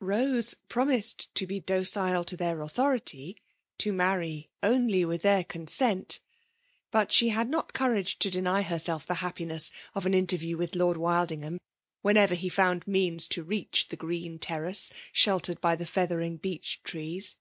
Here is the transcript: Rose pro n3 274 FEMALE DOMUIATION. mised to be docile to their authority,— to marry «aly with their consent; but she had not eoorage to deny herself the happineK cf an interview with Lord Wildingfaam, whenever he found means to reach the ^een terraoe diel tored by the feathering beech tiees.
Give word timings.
Rose 0.00 0.54
pro 0.70 0.86
n3 0.86 1.28
274 1.34 1.34
FEMALE 1.34 1.34
DOMUIATION. 1.34 1.34
mised 1.34 1.34
to 1.34 1.46
be 1.46 1.60
docile 1.60 2.24
to 2.24 2.36
their 2.38 2.60
authority,— 2.62 3.36
to 3.84 3.92
marry 3.92 4.50
«aly 4.62 5.04
with 5.04 5.20
their 5.20 5.44
consent; 5.44 6.20
but 6.90 7.12
she 7.12 7.28
had 7.28 7.50
not 7.50 7.74
eoorage 7.74 8.16
to 8.16 8.30
deny 8.30 8.62
herself 8.62 9.06
the 9.06 9.16
happineK 9.16 9.70
cf 9.94 10.04
an 10.06 10.14
interview 10.14 10.56
with 10.56 10.74
Lord 10.74 10.96
Wildingfaam, 10.96 11.58
whenever 12.00 12.34
he 12.34 12.48
found 12.48 12.86
means 12.86 13.28
to 13.28 13.44
reach 13.44 13.88
the 13.88 13.98
^een 13.98 14.38
terraoe 14.38 14.90
diel 15.22 15.40
tored 15.42 15.60
by 15.60 15.76
the 15.76 15.84
feathering 15.84 16.38
beech 16.38 16.80
tiees. 16.84 17.36